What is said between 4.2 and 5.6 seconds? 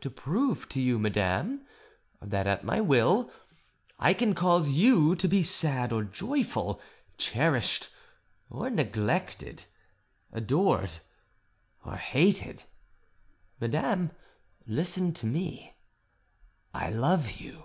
cause you to be